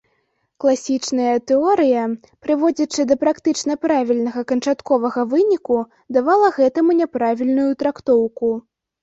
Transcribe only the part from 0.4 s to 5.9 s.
Класічная тэорыя, прыводзячы да практычна правільнага канчатковага выніку,